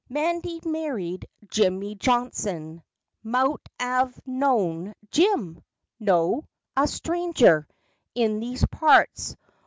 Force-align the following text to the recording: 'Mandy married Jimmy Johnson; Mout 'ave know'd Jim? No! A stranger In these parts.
'Mandy 0.09 0.59
married 0.65 1.27
Jimmy 1.47 1.93
Johnson; 1.93 2.81
Mout 3.21 3.61
'ave 3.79 4.15
know'd 4.25 4.95
Jim? 5.11 5.61
No! 5.99 6.47
A 6.75 6.87
stranger 6.87 7.67
In 8.15 8.39
these 8.39 8.65
parts. 8.65 9.35